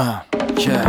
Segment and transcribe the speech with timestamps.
[0.00, 0.24] Uh,
[0.56, 0.80] yeah.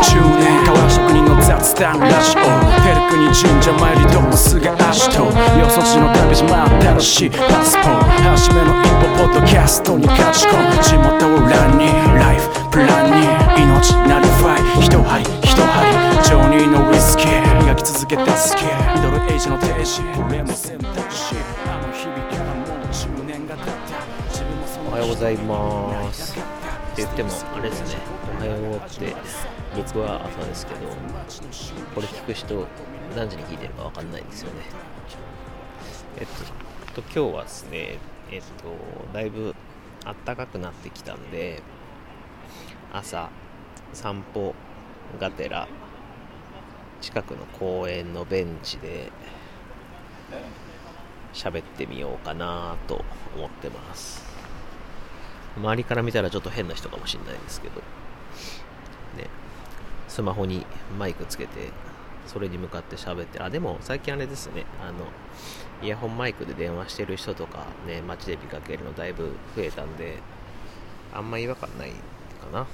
[0.00, 2.48] 10年瓦職人の雑談ラジオ
[2.80, 10.82] ペルクに神社参りどもすぐ足とよそ地の旅路ま新しいパスポート初めの一歩ポッドキャストに勝ち込む。
[10.82, 11.84] 地元を欄に
[12.16, 13.28] ライフプランに
[13.62, 14.86] 命なりファイ。
[14.86, 17.60] 一針一針ジョニーのウイスキー。
[17.60, 21.36] 磨き続けたスキーミドルエイジの定時俺も選択肢。
[21.68, 23.70] あの日々からもう10年が経った。
[24.30, 26.49] 自分もそのおはようございます。
[27.04, 28.00] って言ってもあれですね。
[28.36, 29.14] おはようって
[29.74, 30.80] 僕は朝ですけど
[31.94, 32.66] これ聞く人
[33.16, 34.62] 何時に聞いてるか分かんないんですよね。
[36.18, 36.26] えっ
[36.94, 37.98] と今日はですね
[38.30, 38.74] えっと
[39.14, 39.54] だいぶ
[40.04, 41.62] 暖かくなってきたんで
[42.92, 43.30] 朝
[43.92, 44.54] 散歩
[45.18, 45.68] がてら
[47.00, 49.10] 近くの公園のベンチで
[51.32, 53.04] 喋ってみようかなと
[53.36, 54.39] 思ってます。
[55.56, 59.28] 周りから見たらちょっと変な人かもしれないですけど、ね、
[60.08, 60.64] スマホに
[60.98, 61.70] マイクつけて、
[62.26, 65.06] それに向かって喋って、あ、でも最近あれですね、あの、
[65.82, 70.18] イヤホンマイクで電話してる人とかね、街で見かけるのだいぶ増えたんで、
[71.12, 71.96] あんま違和感ないか
[72.52, 72.66] な。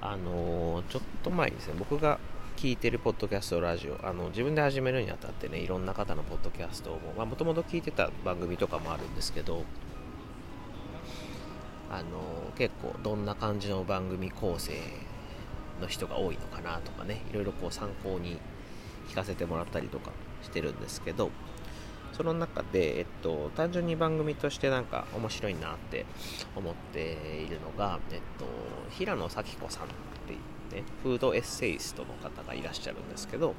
[0.00, 2.18] あのーちょっと前にですね、僕が
[2.58, 9.62] 聞いてるポッドキャストラジオ、あの、自分で始めるにあたってね、いろんな方のポッドキャストを、まあ、もともと聞いてた番組とかもあるんですけど、
[11.88, 14.72] あの、結構どんな感じの番組構成
[15.80, 18.40] の人が多いのかなとかね、いろいろこう参考に
[19.08, 20.10] 聞かせてもらったりとか
[20.42, 21.30] してるんですけど、
[22.12, 26.06] その中で、えっと、単純に番組としてなんか面白いなって
[26.56, 27.12] 思って
[27.46, 28.46] いるのが、えっと、
[28.90, 29.86] 平野咲子さんっ
[30.26, 30.38] ていう
[30.72, 33.54] ね、フードエッセイストの方がいらっしゃるんですけど、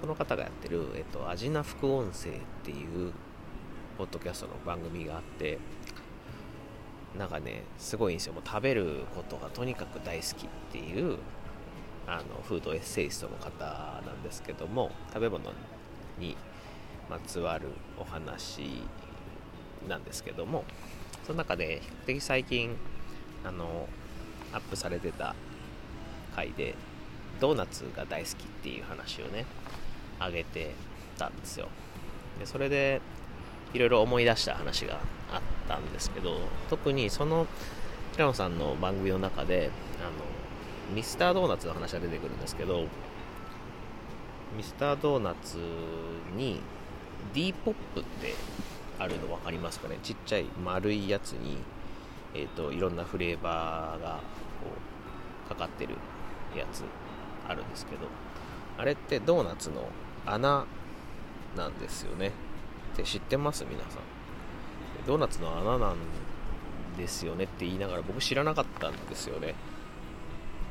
[0.00, 2.32] その方がやってる、えっと、味な副音声っ
[2.62, 3.12] ていう、
[3.96, 5.58] ポッドキャストの番組があって、
[7.18, 8.32] なんかね、すごいんですよ。
[8.32, 11.18] もう食べることがとにかく大好きっていう、
[12.06, 15.52] あの、フードエッセイストの方なんですけども、食べ物
[16.18, 16.36] に
[17.10, 18.82] まつわるお話
[19.88, 20.64] なんですけども、
[21.26, 22.76] その中で比較的最近、
[23.44, 23.88] あの、
[24.52, 25.34] アップされてた
[26.38, 26.74] 回で、
[27.40, 29.44] ドーナツが大好きっていう話をね、
[30.20, 30.72] あげて
[31.18, 31.68] たんですよ。
[32.38, 33.00] でそれで、
[33.74, 35.00] いろいろ思い出した話が
[35.32, 36.38] あったんですけど、
[36.70, 37.46] 特にその
[38.12, 42.86] 平野さんの番組の中で、あの、ミスタードーナツの話が出てくるんですけど、
[44.56, 45.58] ミスタードーナツ
[46.36, 46.60] に
[47.34, 48.34] D ポップって
[48.98, 49.98] あるの分かりますかね？
[50.02, 51.58] ちっちゃい丸いやつに、
[52.34, 54.20] えっ、と、いろんなフレーバーが
[54.62, 54.70] こ
[55.46, 55.96] うかかってる
[56.56, 56.84] やつ
[57.48, 58.06] あるんですけど、
[58.78, 59.88] あれってドーナツの
[60.26, 60.64] 穴
[61.56, 62.32] なんですよね。
[62.94, 63.64] って知ってます？
[63.68, 64.00] 皆さん。
[65.06, 65.96] ドーナツの穴なん
[66.96, 69.54] ですよねって言いながら僕知らなかったんですよね。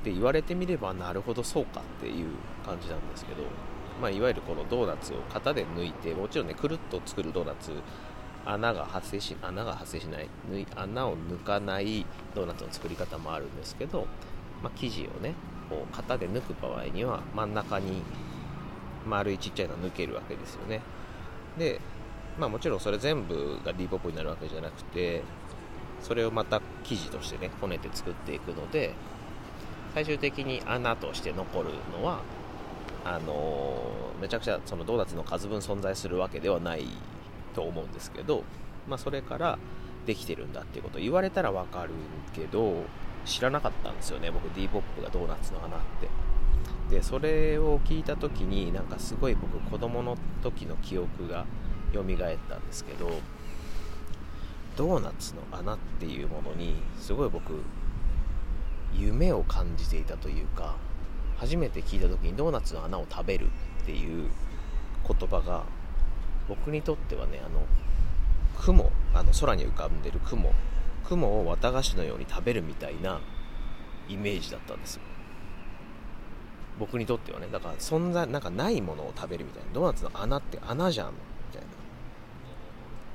[0.00, 2.28] って言われてみればなるほどそうかっていう
[2.66, 3.44] 感じなんですけど、
[4.00, 7.70] まあ、いわゆるこのドーナツを型で抜いてもちろんねくるっと作るドーナツ
[8.44, 10.28] 穴が発生し穴が発生しない
[10.74, 12.04] 穴を抜かない
[12.34, 14.06] ドーナツの作り方もあるんですけど、
[14.60, 15.34] まあ、生地をね
[15.72, 18.02] こう型で抜く場合には真ん中に
[19.06, 20.82] 丸いちっちゃいの抜けるわけですよね。
[21.58, 21.80] で
[22.38, 25.22] まあもちろんそれ全部が D ポップになるわけじゃなくて
[26.02, 28.94] それをまた生地としてねこねて作っていくので
[29.94, 32.20] 最終的に穴として残るのは
[33.04, 33.82] あの
[34.20, 36.86] めちゃくちゃそのドーナツの数分存在するわけではない
[37.54, 38.44] と思うんですけど、
[38.88, 39.58] まあ、それから
[40.06, 41.90] できてるんだっていうことを言われたらわかる
[42.34, 42.84] けど
[43.24, 46.08] 知らなかったんですよね僕 D ポップがドーナツの穴って。
[46.90, 51.46] でそれを聞いた時になんかすごい僕子供の時の記憶が
[51.94, 53.10] 蘇ったんですけど
[54.76, 57.62] ドーナツの穴っていうものにすごい僕
[58.94, 60.76] 夢を感じていたというか
[61.38, 63.46] 初めて聞いた時にドーナツの穴を食べる
[63.82, 64.28] っていう
[65.08, 65.64] 言葉が
[66.48, 67.64] 僕にとってはねあの
[68.60, 70.52] 雲あの空に浮かんでる雲
[71.12, 73.20] 雲を綿菓子のように食べるみたいな
[74.08, 75.02] イメージだったんですよ。
[76.78, 77.48] 僕にとってはね。
[77.52, 79.68] だから存在なんかないものを食べるみたいな。
[79.72, 81.14] ドーナツの穴って穴じゃんみ
[81.52, 81.68] たいな。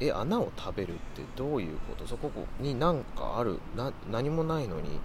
[0.00, 2.06] え穴を食べるってどういうこと？
[2.06, 2.30] そこ
[2.60, 4.98] になんかあるな何もないのに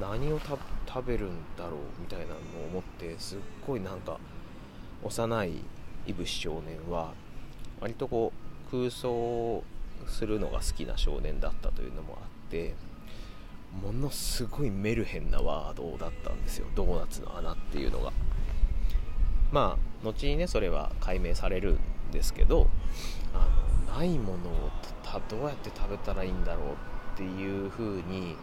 [0.00, 2.36] 何を食べるんだろうみたいなのを
[2.70, 4.18] 思ってすっごいなんか
[5.02, 5.52] 幼い
[6.06, 7.12] イブ少年は
[7.80, 8.32] 割とこ
[8.68, 9.62] う空想
[10.06, 12.74] するのが好きな少年だったというのもあって
[13.82, 16.66] ものすごいメルヘンなワードだったんですよ。
[16.74, 18.12] ドーナツの穴っていうのが。
[19.52, 21.78] まあ後にねそれは解明される
[22.08, 22.68] んですけど
[23.34, 24.70] あのないものを
[25.04, 26.64] たどうやって食べたらいいんだろう
[27.14, 28.36] っていう風に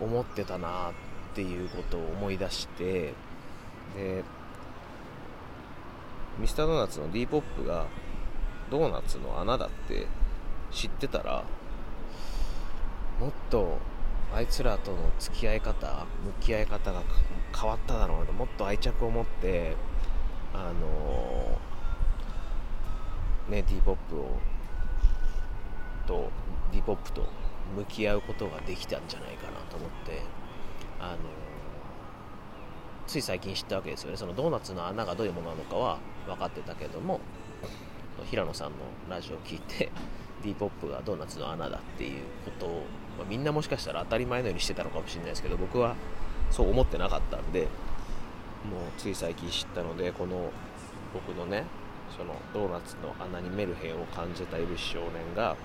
[0.00, 0.92] 思ってたなっ
[1.34, 3.14] ていうことを思い出して
[3.96, 4.22] で
[6.38, 7.86] ミスタードーナツの D ポップが
[8.70, 10.06] ドーナツの穴だって
[10.72, 11.44] 知ってたら
[13.20, 13.78] もっと
[14.34, 17.02] あいつらとの付き合い方向き合い方が
[17.54, 19.76] 変わっただろうなもっと愛着を持って
[20.54, 21.58] あの
[23.48, 24.38] ね D ポップを
[26.06, 26.30] と
[26.72, 27.26] D ポップと
[27.76, 30.22] 向き合うことができたんじゃないかなと思って
[30.98, 31.18] あの
[33.06, 34.16] つい最近知ったわけですよね。
[34.16, 37.20] そのドーナツの穴がどういうものなのかは分かってたけども
[38.30, 38.76] 平野さんの
[39.10, 39.90] ラジオを聞いて
[40.42, 42.84] D ポップがドーナツの穴だっていうことを、
[43.18, 45.94] まあ、みんなもしかしたら当たり前のようにしてたのかもしれないですけど僕は
[46.50, 47.68] そう思ってなかったんでもう
[48.98, 50.50] つい最近知ったのでこの
[51.12, 51.64] 僕のね
[52.16, 55.56] そのドーナツの穴にメルヘンを感じたいる少年が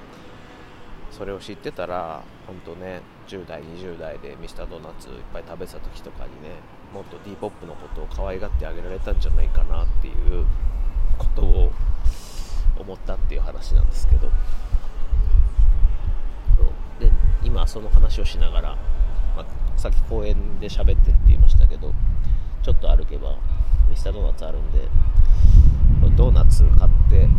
[1.12, 6.56] それを知ってたら本当ね10代20代でミスタードーナツいっぱい食べてた時とかにね
[6.94, 10.46] もっと D ポップのことを可愛がってあげられたんじゃないかなっていう
[11.18, 11.72] ことを
[12.80, 14.30] 思ったっていう話なんですけど。
[17.00, 17.12] で
[17.44, 18.70] 今その話をしながら、
[19.36, 19.46] まあ、
[19.80, 21.94] さっき公園で喋ってるって言いましたけど
[22.64, 23.38] ちょっと歩けば
[23.90, 24.88] ミスタードーナツあるんで
[26.16, 27.30] ドーナツ買って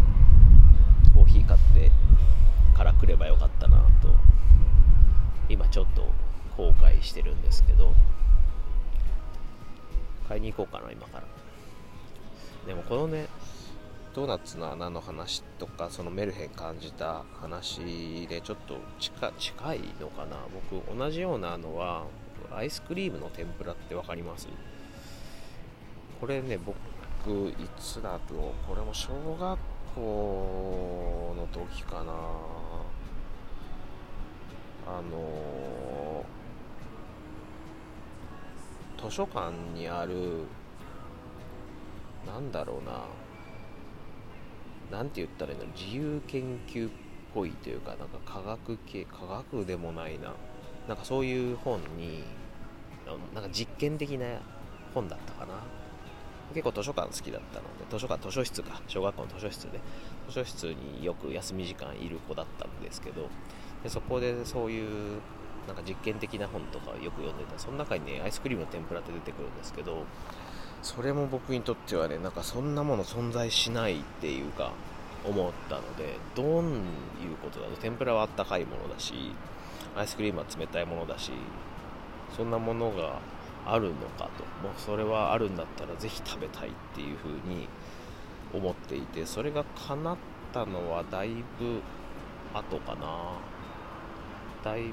[1.13, 1.91] コーヒー買って
[2.77, 4.15] から来ればよかったなと
[5.49, 6.07] 今ちょっと
[6.57, 7.93] 後悔してるんですけど
[10.29, 11.25] 買いに行こうかな今から。
[12.67, 13.29] でもこのね
[14.15, 20.37] ドーナツの穴の話とかそのメルヘン感じた話でちょっと近近いのかな？
[20.71, 22.05] 僕同じようなのは
[22.53, 24.49] アイスクリームの天ぷらって分かります？
[26.21, 26.75] これね僕
[27.51, 28.35] いつだと
[28.67, 29.59] これも小学
[29.95, 32.13] 校の時かな。
[34.87, 36.25] あの
[39.01, 40.45] 図書館にある
[42.27, 43.05] なんだろうな。
[44.91, 45.67] なんて言ったらいいの？
[45.77, 46.91] 自由研究っ
[47.35, 50.33] ぽいというかなんか科学系科学でもないな。
[50.89, 52.23] なんかそういう本に
[53.35, 54.27] なんか実験的な
[54.95, 55.55] 本だったかな。
[56.55, 58.81] 結構図書館好きだったので図書館図書室か。
[58.87, 59.81] 小学校の図書室で。
[60.29, 63.29] 図書室によく休み時間いる子だったんですけど
[63.83, 65.21] でそこでそういう
[65.67, 67.59] なんか実験的な本とかをよく読んでた。
[67.59, 70.05] その中にねアイスクリームの天ぷらって出てくるんですけど
[70.83, 74.73] それも僕にとってはねなんかそんなもの存在しないっていうか
[75.25, 76.77] 思ったのでどうい
[77.33, 79.33] うことだと天ぷらはあったかいものだし
[79.97, 81.33] アイスクリームは冷たいものだし
[82.37, 83.21] そんなものが
[83.67, 84.45] あるのかと。
[84.67, 87.69] もうそれはあるんだったらぜひ食べたいっていうふうに
[88.55, 90.17] 思っていてそれが叶っ
[90.53, 91.29] たのはだい
[91.59, 91.83] ぶ
[92.55, 93.39] 後かな。
[94.65, 94.93] 大、うん、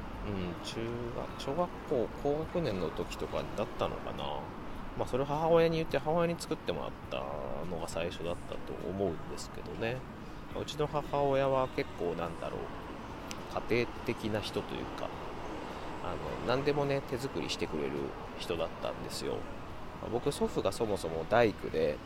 [0.63, 0.77] 中
[1.39, 4.39] 学小学校高学年の時とかだったのかな。
[4.97, 7.17] まあそれを母親に言って母親に作ってもらった
[7.69, 9.97] のが最初だったと思うんですけどね。
[10.59, 15.09] うちの母親は結構なんだろう家庭的な人というか
[16.03, 16.11] あ
[16.47, 17.91] の何でもね手作りしてくれる
[18.39, 19.35] 人だったんですよ。
[20.13, 21.97] 僕祖父がそもそも大工で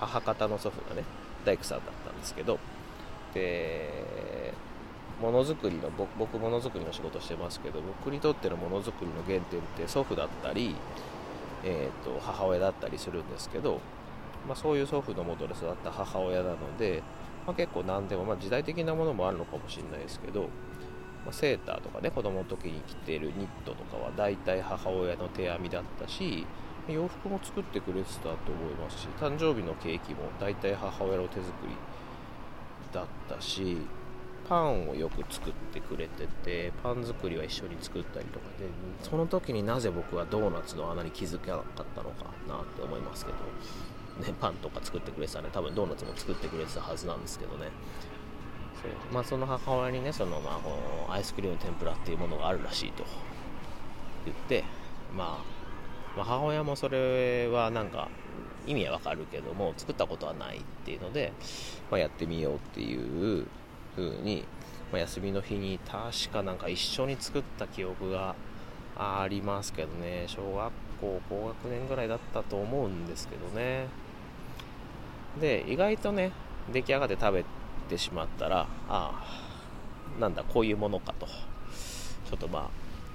[0.00, 1.04] 母方の祖父がね
[1.44, 2.58] 大工さんだったんですけど
[3.34, 4.52] で
[5.20, 10.74] ものづくりの僕ものづくりの仕事してますけど僕にとってのものづくりの原点って祖父だったり、
[11.64, 13.80] えーと、母親だったりするんですけど、
[14.46, 17.02] まあ、そういう祖父のもとで育った母親なので、
[17.46, 26.46] まあ、結構何でも、まあ、時代的なものもあるのかもしれないですけど、まあ、セーターとかね子供の時に着ているニットとかは大体母親の手編みだったし
[26.88, 31.74] 洋服も作ってくれてたと思いますし誕生日のケーキも大体母親の手作り
[32.92, 33.78] だったし
[34.48, 38.66] パンをよく作ってくれててパン作りは一緒に作ったりとかで
[39.02, 47.70] その時になぜ僕はドーナツの穴に気づけなかったのかなって思いますけど、ね、パンとか作ってくれてたね多分ドーナツも作ってくれてたはずなんですけどね。
[48.82, 49.14] そう。
[49.14, 50.60] まあ、その母親にねその、ま
[51.08, 53.04] あ、アイスクリーム天ぷらっていうものがあるらしいと
[54.24, 54.64] 言って、
[55.16, 58.08] まあ、まあ母親もそれはなんか
[58.66, 61.32] 意味はわかるけども作ったことはないっていうので、
[61.90, 63.46] まあ、やってみようっていう
[63.96, 64.44] 風に、
[64.92, 68.34] まあ、休みの日に確かなんか一緒に作った記憶が
[68.96, 70.24] ありますけどね。
[70.26, 73.88] 小学校高学年ぐらいだったと思うんですけどね。
[75.40, 76.32] で意外とね
[76.72, 77.44] 出来上がって食べ
[77.88, 79.22] てしまったらあ
[80.18, 81.26] あなんだこういうものかと。
[81.26, 82.70] ちょっとまあ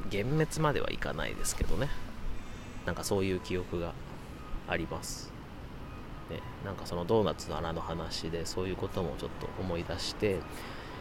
[0.06, 1.90] 幻滅まではいかないですけどね。
[2.86, 3.94] なんかそういう記憶が
[4.68, 5.31] あります。
[6.32, 10.40] ね、なんかそのドーナツの穴の話でそういうこともちょっと思い出して、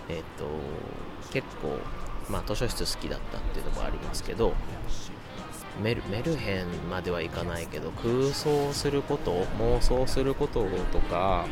[0.09, 0.47] えっ、と
[1.33, 1.79] 結構
[2.29, 4.53] まあ図書室好きだったっていうのもありますけど
[5.83, 11.47] メルメルヘンまではいかないけど空想すること妄想することとか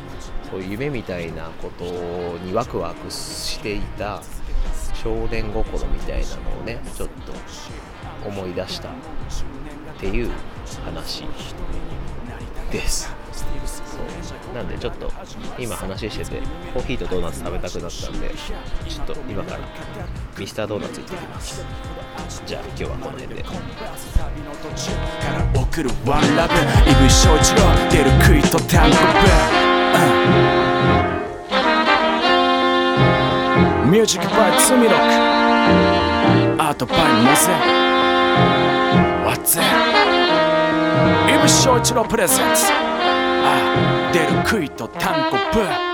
[0.51, 1.85] そういう夢みたいなこと
[2.45, 4.21] にワクワクしていた
[4.93, 7.33] 少年心みたいなのをねちょっと
[8.27, 8.91] 思い出したっ
[9.97, 10.29] ていう
[10.85, 11.23] 話
[12.71, 13.18] です。
[13.65, 13.73] そ
[14.51, 14.55] う。
[14.55, 15.09] なんでちょっと
[15.57, 16.41] 今話してて
[16.73, 19.59] コーヒーとドーナツ食べたくなったんでちょっと今から
[20.37, 21.63] ミスタードーナツ行ってきます。
[22.45, 23.43] じゃあ今日はこの辺で。
[23.43, 23.59] から
[25.61, 26.57] 送るワンラブイ
[26.95, 28.95] ブ翔一郎出るクイと単語
[33.83, 34.99] ブミュージックバイツミロック
[36.61, 36.73] アー。
[36.75, 37.51] トバイモゼ
[39.25, 39.63] What's that?
[41.35, 42.71] イブ翔一郎プレゼンツ
[44.11, 45.88] 出る杭とタンコブ